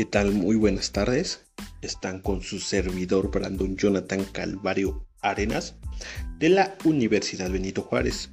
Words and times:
¿Qué 0.00 0.06
tal? 0.06 0.32
Muy 0.32 0.56
buenas 0.56 0.92
tardes. 0.92 1.44
Están 1.82 2.20
con 2.20 2.40
su 2.40 2.58
servidor 2.58 3.30
Brandon 3.30 3.76
Jonathan 3.76 4.24
Calvario 4.24 5.06
Arenas 5.20 5.74
de 6.38 6.48
la 6.48 6.74
Universidad 6.86 7.50
Benito 7.50 7.82
Juárez. 7.82 8.30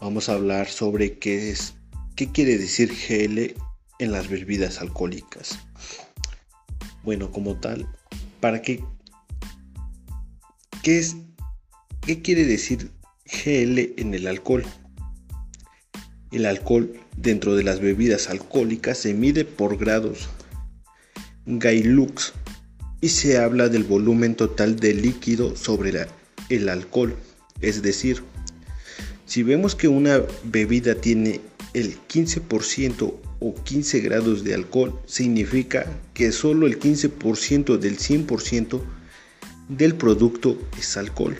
Vamos 0.00 0.30
a 0.30 0.32
hablar 0.32 0.66
sobre 0.66 1.18
qué 1.18 1.50
es 1.50 1.74
qué 2.16 2.32
quiere 2.32 2.56
decir 2.56 2.88
GL 2.88 3.54
en 3.98 4.12
las 4.12 4.30
bebidas 4.30 4.80
alcohólicas. 4.80 5.58
Bueno, 7.02 7.32
como 7.32 7.60
tal, 7.60 7.86
para 8.40 8.62
qué 8.62 8.82
qué 10.82 11.00
es 11.00 11.16
qué 12.00 12.22
quiere 12.22 12.46
decir 12.46 12.92
GL 13.26 14.00
en 14.00 14.14
el 14.14 14.26
alcohol? 14.26 14.64
El 16.32 16.46
alcohol 16.46 16.98
dentro 17.14 17.56
de 17.56 17.64
las 17.64 17.78
bebidas 17.78 18.30
alcohólicas 18.30 18.96
se 18.96 19.12
mide 19.12 19.44
por 19.44 19.76
grados 19.76 20.30
Gailux 21.50 22.34
y 23.00 23.08
se 23.08 23.38
habla 23.38 23.70
del 23.70 23.84
volumen 23.84 24.34
total 24.34 24.76
de 24.76 24.92
líquido 24.92 25.56
sobre 25.56 26.06
el 26.50 26.68
alcohol. 26.68 27.16
Es 27.62 27.80
decir, 27.80 28.22
si 29.24 29.42
vemos 29.42 29.74
que 29.74 29.88
una 29.88 30.20
bebida 30.44 30.94
tiene 30.94 31.40
el 31.72 31.96
15% 32.06 33.14
o 33.40 33.54
15 33.54 34.00
grados 34.00 34.44
de 34.44 34.54
alcohol, 34.54 35.00
significa 35.06 35.86
que 36.12 36.32
solo 36.32 36.66
el 36.66 36.78
15% 36.78 37.78
del 37.78 37.98
100% 37.98 38.82
del 39.70 39.94
producto 39.94 40.58
es 40.78 40.98
alcohol. 40.98 41.36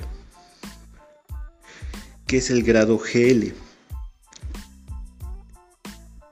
¿Qué 2.27 2.39
es 2.39 2.51
el 2.51 2.63
grado 2.63 2.99
GL? 2.99 3.53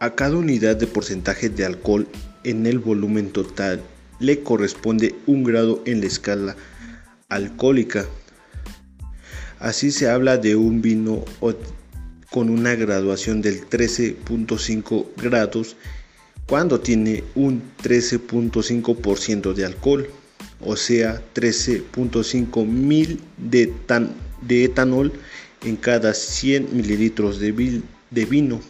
A 0.01 0.15
cada 0.15 0.37
unidad 0.37 0.77
de 0.77 0.87
porcentaje 0.87 1.51
de 1.51 1.67
alcohol 1.67 2.07
en 2.47 2.67
el 2.67 2.79
volumen 2.79 3.31
total 3.31 3.83
le 4.19 4.43
corresponde 4.43 5.15
un 5.27 5.45
grado 5.45 5.83
en 5.85 6.01
la 6.01 6.07
escala 6.07 6.57
alcohólica. 7.29 8.07
Así 9.59 9.91
se 9.91 10.09
habla 10.09 10.39
de 10.39 10.57
un 10.57 10.81
vino 10.81 11.25
con 12.31 12.51
una 12.51 12.75
graduación 12.75 13.43
del 13.43 13.69
13.5 13.69 15.07
grados 15.17 15.77
cuando 16.47 16.81
tiene 16.81 17.25
un 17.35 17.63
13.5% 17.83 19.53
de 19.53 19.65
alcohol, 19.65 20.09
o 20.61 20.77
sea, 20.77 21.21
13.5 21.35 22.67
mil 22.67 23.21
de, 23.37 23.73
de 24.43 24.65
etanol 24.65 25.13
en 25.65 25.77
cada 25.77 26.15
100 26.15 26.77
mililitros 26.77 27.41
de, 27.41 27.83
de 28.11 28.25
vino. 28.25 28.61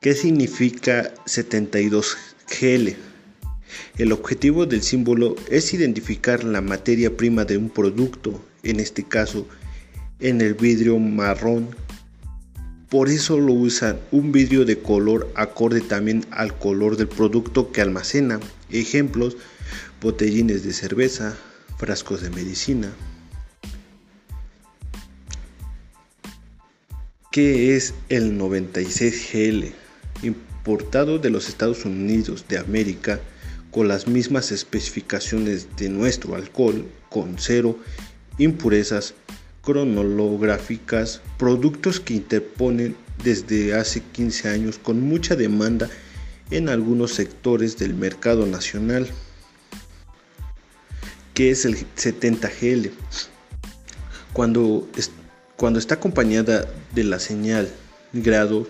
¿Qué 0.00 0.14
significa 0.14 1.12
72 1.26 2.16
GL? 2.46 2.94
El 3.98 4.12
objetivo 4.12 4.64
del 4.64 4.82
símbolo 4.82 5.34
es 5.50 5.74
identificar 5.74 6.44
la 6.44 6.60
materia 6.60 7.16
prima 7.16 7.44
de 7.44 7.56
un 7.56 7.68
producto, 7.68 8.40
en 8.62 8.78
este 8.78 9.02
caso 9.02 9.48
en 10.20 10.40
el 10.40 10.54
vidrio 10.54 11.00
marrón. 11.00 11.74
Por 12.88 13.08
eso 13.08 13.40
lo 13.40 13.54
usan 13.54 13.98
un 14.12 14.30
vidrio 14.30 14.64
de 14.64 14.78
color 14.78 15.32
acorde 15.34 15.80
también 15.80 16.24
al 16.30 16.56
color 16.56 16.96
del 16.96 17.08
producto 17.08 17.72
que 17.72 17.80
almacena. 17.80 18.38
Ejemplos, 18.70 19.36
botellines 20.00 20.62
de 20.62 20.74
cerveza, 20.74 21.36
frascos 21.76 22.22
de 22.22 22.30
medicina. 22.30 22.92
¿Qué 27.32 27.74
es 27.74 27.94
el 28.08 28.38
96GL? 28.38 29.72
Importado 30.22 31.18
de 31.18 31.30
los 31.30 31.48
Estados 31.48 31.84
Unidos 31.84 32.44
de 32.48 32.58
América 32.58 33.20
con 33.70 33.88
las 33.88 34.06
mismas 34.06 34.50
especificaciones 34.52 35.68
de 35.76 35.88
nuestro 35.88 36.34
alcohol, 36.34 36.86
con 37.10 37.36
cero 37.38 37.78
impurezas 38.38 39.14
cronológicas, 39.62 41.20
productos 41.36 42.00
que 42.00 42.14
interponen 42.14 42.96
desde 43.22 43.74
hace 43.74 44.00
15 44.00 44.48
años 44.48 44.78
con 44.78 45.00
mucha 45.00 45.36
demanda 45.36 45.90
en 46.50 46.68
algunos 46.68 47.12
sectores 47.12 47.76
del 47.78 47.94
mercado 47.94 48.46
nacional, 48.46 49.06
que 51.34 51.50
es 51.50 51.64
el 51.64 51.76
70GL. 51.76 52.90
Cuando, 54.32 54.88
cuando 55.56 55.78
está 55.78 55.96
acompañada 55.96 56.66
de 56.94 57.04
la 57.04 57.18
señal 57.18 57.68
grado 58.12 58.66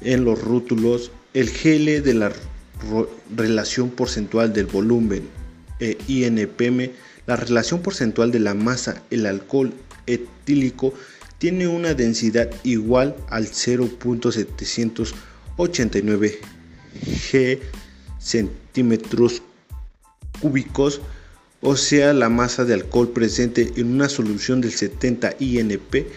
en 0.00 0.24
los 0.24 0.42
rótulos 0.42 1.12
el 1.34 1.50
GL 1.50 2.00
de 2.02 2.14
la 2.14 2.32
relación 3.34 3.90
porcentual 3.90 4.52
del 4.52 4.66
volumen 4.66 5.22
e 5.78 5.96
INPM, 6.08 6.90
la 7.26 7.36
relación 7.36 7.82
porcentual 7.82 8.32
de 8.32 8.40
la 8.40 8.54
masa, 8.54 9.00
el 9.10 9.26
alcohol 9.26 9.72
etílico 10.06 10.94
tiene 11.38 11.68
una 11.68 11.94
densidad 11.94 12.50
igual 12.64 13.14
al 13.28 13.46
0.789 13.46 16.38
G 17.04 17.60
centímetros 18.18 19.42
cúbicos, 20.40 21.00
o 21.62 21.76
sea, 21.76 22.12
la 22.12 22.28
masa 22.28 22.64
de 22.64 22.74
alcohol 22.74 23.10
presente 23.10 23.72
en 23.76 23.92
una 23.92 24.08
solución 24.08 24.60
del 24.60 24.72
70 24.72 25.36
INP 25.38 26.08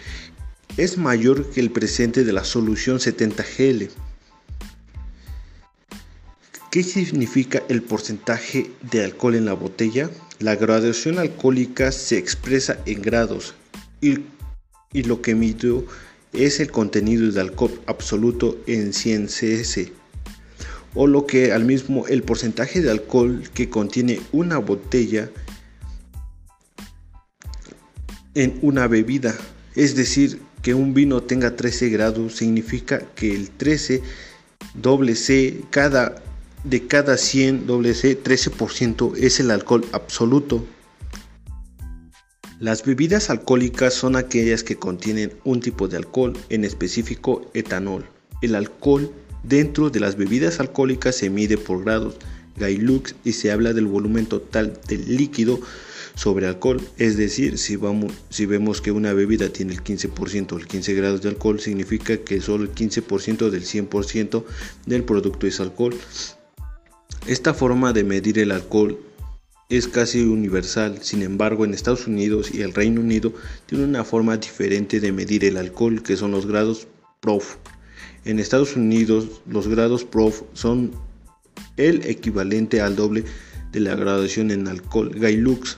es 0.77 0.97
mayor 0.97 1.49
que 1.51 1.59
el 1.59 1.71
presente 1.71 2.23
de 2.23 2.33
la 2.33 2.43
solución 2.43 2.97
70GL. 2.97 3.89
¿Qué 6.71 6.83
significa 6.83 7.61
el 7.69 7.83
porcentaje 7.83 8.71
de 8.81 9.03
alcohol 9.03 9.35
en 9.35 9.45
la 9.45 9.53
botella? 9.53 10.09
La 10.39 10.55
graduación 10.55 11.19
alcohólica 11.19 11.91
se 11.91 12.17
expresa 12.17 12.79
en 12.87 13.01
grados 13.03 13.53
y, 14.01 14.23
lo 14.93 15.21
que 15.21 15.35
mido 15.35 15.85
es 16.33 16.59
el 16.59 16.71
contenido 16.71 17.31
de 17.31 17.41
alcohol 17.41 17.79
absoluto 17.85 18.57
en 18.65 18.93
100 18.93 19.27
cs 19.27 19.91
o 20.95 21.07
lo 21.07 21.25
que 21.25 21.51
al 21.51 21.65
mismo 21.65 22.07
el 22.07 22.23
porcentaje 22.23 22.81
de 22.81 22.91
alcohol 22.91 23.43
que 23.53 23.69
contiene 23.69 24.21
una 24.31 24.57
botella 24.57 25.29
en 28.35 28.57
una 28.61 28.87
bebida, 28.87 29.35
es 29.75 29.95
decir, 29.95 30.39
que 30.63 30.73
un 30.73 30.95
vino 30.95 31.21
tenga 31.21 31.55
13 31.55 31.89
grados 31.89 32.37
significa 32.37 32.99
que 33.15 33.35
el 33.35 33.51
13 33.51 34.01
doble 34.73 35.15
C 35.15 35.61
cada, 35.69 36.23
de 36.63 36.87
cada 36.87 37.17
100 37.17 37.67
doble 37.67 37.93
C 37.93 38.17
13% 38.17 39.15
es 39.17 39.39
el 39.39 39.51
alcohol 39.51 39.85
absoluto. 39.91 40.65
Las 42.59 42.85
bebidas 42.85 43.29
alcohólicas 43.29 43.93
son 43.93 44.15
aquellas 44.15 44.63
que 44.63 44.77
contienen 44.77 45.33
un 45.43 45.59
tipo 45.59 45.89
de 45.89 45.97
alcohol, 45.97 46.33
en 46.47 46.63
específico 46.63 47.45
etanol. 47.53 48.05
El 48.41 48.55
alcohol 48.55 49.11
dentro 49.43 49.89
de 49.89 49.99
las 49.99 50.15
bebidas 50.15 50.61
alcohólicas 50.61 51.17
se 51.17 51.29
mide 51.29 51.57
por 51.57 51.83
grados 51.83 52.15
Gailux 52.55 53.15
y 53.25 53.33
se 53.33 53.51
habla 53.51 53.73
del 53.73 53.87
volumen 53.87 54.27
total 54.27 54.79
del 54.87 55.17
líquido 55.17 55.59
sobre 56.15 56.47
alcohol. 56.47 56.81
Es 56.97 57.17
decir, 57.17 57.57
si, 57.57 57.75
vamos, 57.75 58.13
si 58.29 58.45
vemos 58.45 58.81
que 58.81 58.91
una 58.91 59.13
bebida 59.13 59.49
tiene 59.49 59.73
el 59.73 59.83
15% 59.83 60.53
o 60.53 60.57
el 60.57 60.67
15 60.67 60.93
grados 60.93 61.21
de 61.21 61.29
alcohol, 61.29 61.59
significa 61.59 62.17
que 62.17 62.41
solo 62.41 62.63
el 62.63 62.73
15% 62.73 63.49
del 63.49 63.63
100% 63.63 64.43
del 64.85 65.03
producto 65.03 65.47
es 65.47 65.59
alcohol. 65.59 65.95
Esta 67.25 67.53
forma 67.53 67.93
de 67.93 68.03
medir 68.03 68.39
el 68.39 68.51
alcohol 68.51 68.99
es 69.69 69.87
casi 69.87 70.21
universal, 70.21 70.99
sin 71.01 71.23
embargo 71.23 71.65
en 71.65 71.73
Estados 71.73 72.05
Unidos 72.05 72.53
y 72.53 72.61
el 72.61 72.73
Reino 72.73 73.01
Unido 73.01 73.33
tiene 73.65 73.85
una 73.85 74.03
forma 74.03 74.37
diferente 74.37 74.99
de 74.99 75.11
medir 75.11 75.45
el 75.45 75.57
alcohol 75.57 76.03
que 76.03 76.17
son 76.17 76.31
los 76.31 76.45
grados 76.45 76.87
PROF. 77.21 77.55
En 78.25 78.39
Estados 78.39 78.75
Unidos 78.75 79.41
los 79.47 79.67
grados 79.67 80.03
PROF 80.03 80.43
son 80.53 80.91
el 81.77 82.05
equivalente 82.05 82.81
al 82.81 82.95
doble 82.95 83.23
de 83.71 83.79
la 83.79 83.95
graduación 83.95 84.51
en 84.51 84.67
alcohol 84.67 85.09
Gailux 85.15 85.77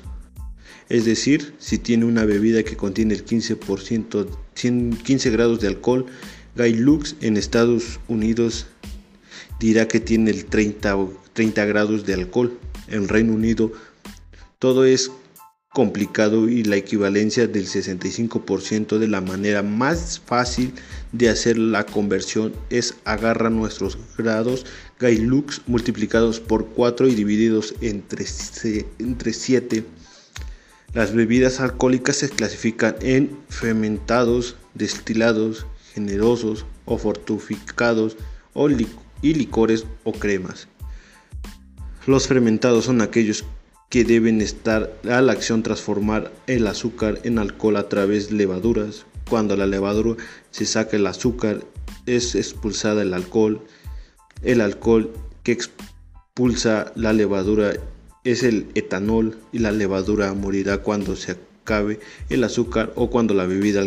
es 0.90 1.06
decir, 1.06 1.56
si 1.58 1.78
tiene 1.78 2.06
una 2.06 2.26
bebida 2.26 2.64
que 2.64 2.78
contiene 2.78 3.16
el 3.16 3.26
15%, 3.26 4.28
15 5.04 5.30
grados 5.32 5.60
de 5.60 5.68
alcohol, 5.68 6.06
Gailux 6.56 7.16
en 7.22 7.38
Estados 7.38 8.00
Unidos 8.08 8.68
dirá 9.60 9.88
que 9.88 10.00
tiene 10.00 10.32
el 10.32 10.46
30, 10.46 10.96
30 11.34 11.66
grados 11.66 12.06
de 12.06 12.14
alcohol. 12.14 12.58
En 12.88 13.08
Reino 13.08 13.34
Unido 13.34 13.72
todo 14.60 14.86
es 14.86 15.12
complicado 15.70 16.48
y 16.48 16.64
la 16.64 16.78
equivalencia 16.78 17.48
del 17.48 17.68
65% 17.68 18.98
de 18.98 19.08
la 19.10 19.20
manera 19.20 19.62
más 19.62 20.22
fácil 20.26 20.72
de 21.12 21.28
hacer 21.28 21.58
la 21.58 21.86
conversión 21.86 22.54
es 22.70 22.96
agarrar 23.04 23.52
nuestros 23.52 23.98
grados 24.18 24.66
Gailux 25.00 25.62
multiplicados 25.68 26.40
por 26.40 26.68
4 26.68 27.10
y 27.10 27.16
divididos 27.16 27.76
entre, 27.82 28.26
entre 29.00 29.34
7 29.34 29.84
las 30.96 31.14
bebidas 31.14 31.60
alcohólicas 31.60 32.16
se 32.16 32.30
clasifican 32.30 32.96
en 33.02 33.38
fermentados, 33.50 34.56
destilados, 34.76 35.68
generosos 35.94 36.66
o 36.86 36.98
fortificados 36.98 38.16
y 39.22 39.34
licores 39.34 39.86
o 40.06 40.14
cremas. 40.14 40.70
Los 42.08 42.30
fermentados 42.30 42.86
son 42.86 43.02
aquellos 43.02 43.44
que 43.90 44.06
deben 44.06 44.40
estar 44.40 44.94
a 45.10 45.22
la 45.22 45.34
acción 45.34 45.64
transformar 45.64 46.32
el 46.48 46.66
azúcar 46.66 47.20
en 47.24 47.40
alcohol 47.40 47.76
a 47.76 47.90
través 47.90 48.30
de 48.30 48.38
levaduras. 48.38 49.06
Cuando 49.30 49.58
la 49.58 49.68
levadura 49.68 50.24
se 50.52 50.66
saca 50.66 50.96
el 50.96 51.08
azúcar, 51.08 51.62
es 52.06 52.36
expulsada 52.36 53.02
el 53.02 53.14
alcohol. 53.14 53.60
El 54.44 54.62
alcohol 54.62 55.12
que 55.44 55.52
expulsa 55.52 56.94
la 56.96 57.12
levadura 57.12 57.74
es 58.26 58.44
el 58.44 58.68
etanol 58.76 59.38
y 59.54 59.60
la 59.60 59.72
levadura 59.72 60.34
morirá 60.34 60.80
cuando 60.80 61.16
se 61.16 61.38
acabe 61.64 62.00
el 62.30 62.44
azúcar 62.44 62.92
o 62.96 63.10
cuando 63.10 63.34
la 63.34 63.46
bebida 63.46 63.84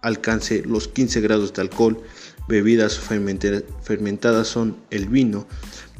alcance 0.00 0.62
los 0.64 0.88
15 0.88 1.20
grados 1.20 1.52
de 1.52 1.62
alcohol. 1.62 2.00
Bebidas 2.48 2.98
fermentadas 2.98 4.48
son 4.48 4.76
el 4.90 5.08
vino, 5.08 5.46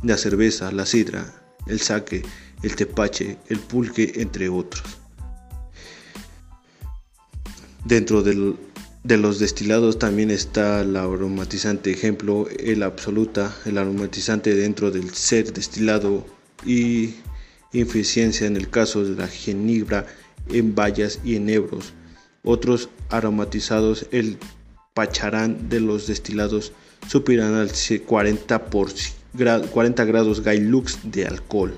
la 0.03 0.17
cerveza, 0.17 0.71
la 0.73 0.87
sidra, 0.87 1.43
el 1.67 1.81
sake, 1.81 2.23
el 2.63 2.77
tepache, 2.77 3.39
el 3.49 3.59
pulque, 3.59 4.13
entre 4.17 4.49
otros. 4.49 4.85
Dentro 7.85 8.23
de 8.23 9.17
los 9.17 9.39
destilados 9.39 9.99
también 9.99 10.31
está 10.31 10.83
el 10.83 10.97
aromatizante, 10.97 11.91
ejemplo, 11.91 12.49
el 12.59 12.83
absoluta, 12.83 13.55
el 13.65 13.79
aromatizante 13.79 14.55
dentro 14.55 14.91
del 14.91 15.11
ser 15.11 15.53
destilado 15.53 16.25
y 16.65 17.15
eficiencia 17.81 18.47
en 18.47 18.57
el 18.57 18.69
caso 18.69 19.05
de 19.05 19.17
la 19.17 19.29
genibra 19.29 20.07
en 20.49 20.75
bayas 20.75 21.21
y 21.25 21.37
en 21.37 21.49
ebros. 21.49 21.93
Otros 22.43 22.89
aromatizados, 23.09 24.07
el 24.11 24.39
pacharán 24.93 25.69
de 25.69 25.81
los 25.81 26.07
destilados 26.07 26.73
superan 27.09 27.55
al 27.55 27.71
40, 28.07 28.67
por, 28.67 28.91
40 29.71 30.05
grados 30.05 30.43
Gailux 30.43 30.99
de 31.05 31.27
alcohol. 31.27 31.75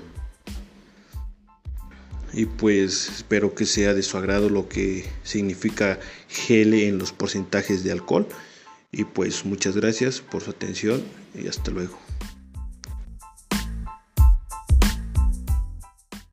Y 2.33 2.45
pues 2.45 3.09
espero 3.09 3.55
que 3.55 3.65
sea 3.65 3.93
de 3.93 4.03
su 4.03 4.17
agrado 4.17 4.49
lo 4.49 4.69
que 4.69 5.05
significa 5.23 5.99
GL 6.29 6.73
en 6.73 6.99
los 6.99 7.11
porcentajes 7.11 7.83
de 7.83 7.91
alcohol. 7.91 8.27
Y 8.91 9.05
pues 9.05 9.45
muchas 9.45 9.75
gracias 9.75 10.21
por 10.21 10.43
su 10.43 10.51
atención 10.51 11.01
y 11.33 11.47
hasta 11.47 11.71
luego. 11.71 11.97